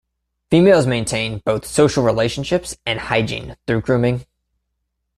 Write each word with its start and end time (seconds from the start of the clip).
Females 0.49 0.87
maintain 0.87 1.43
both 1.45 1.63
social 1.63 2.03
relationships 2.03 2.75
and 2.87 2.99
hygiene 3.01 3.55
through 3.67 3.81
grooming. 3.81 4.25